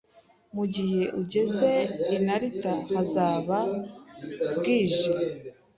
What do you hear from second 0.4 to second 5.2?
Mugihe ugeze i Narita, hazaba bwije